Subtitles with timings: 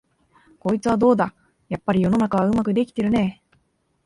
[0.57, 1.35] こいつはどうだ、
[1.69, 3.57] やっぱり世の中はうまくできてるねえ、